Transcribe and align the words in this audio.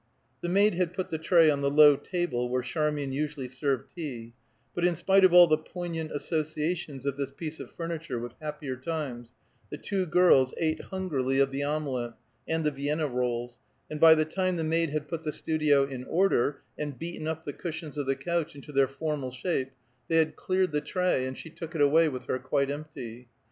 The 0.41 0.49
maid 0.49 0.73
had 0.73 0.95
put 0.95 1.11
the 1.11 1.19
tray 1.19 1.51
on 1.51 1.61
the 1.61 1.69
low 1.69 1.95
table 1.95 2.49
where 2.49 2.63
Charmian 2.63 3.11
usually 3.11 3.47
served 3.47 3.93
tea, 3.93 4.33
but 4.73 4.83
in 4.83 4.95
spite 4.95 5.23
of 5.23 5.31
all 5.31 5.45
the 5.45 5.59
poignant 5.59 6.11
associations 6.11 7.05
of 7.05 7.17
this 7.17 7.29
piece 7.29 7.59
of 7.59 7.69
furniture 7.69 8.17
with 8.17 8.33
happier 8.41 8.75
times, 8.75 9.35
the 9.69 9.77
two 9.77 10.07
girls 10.07 10.55
ate 10.57 10.85
hungrily 10.85 11.37
of 11.37 11.51
the 11.51 11.61
omelette 11.61 12.15
and 12.47 12.63
the 12.63 12.71
Vienna 12.71 13.07
rolls; 13.07 13.59
and 13.91 13.99
by 13.99 14.15
the 14.15 14.25
time 14.25 14.55
the 14.55 14.63
maid 14.63 14.89
had 14.89 15.07
put 15.07 15.21
the 15.23 15.31
studio 15.31 15.83
in 15.83 16.03
order, 16.05 16.63
and 16.79 16.97
beaten 16.97 17.27
up 17.27 17.45
the 17.45 17.53
cushions 17.53 17.95
of 17.95 18.07
the 18.07 18.15
couch 18.15 18.55
into 18.55 18.71
their 18.71 18.87
formal 18.87 19.29
shape, 19.29 19.69
they 20.07 20.17
had 20.17 20.35
cleared 20.35 20.71
the 20.71 20.81
tray, 20.81 21.27
and 21.27 21.37
she 21.37 21.51
took 21.51 21.75
it 21.75 21.79
away 21.81 22.09
with 22.09 22.25
her 22.25 22.39
quite 22.39 22.71
empty. 22.71 23.27